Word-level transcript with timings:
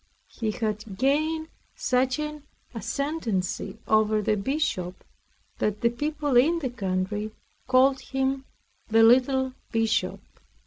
He 0.29 0.49
had 0.49 0.97
gained 0.97 1.49
such 1.75 2.17
an 2.17 2.41
ascendancy 2.73 3.77
over 3.87 4.19
the 4.23 4.35
Bishop, 4.35 5.03
that 5.59 5.81
the 5.81 5.91
people 5.91 6.35
in 6.37 6.57
the 6.57 6.71
country 6.71 7.29
called 7.67 8.01
him 8.01 8.45
the 8.87 9.03
Little 9.03 9.53
Bishop. 9.71 10.19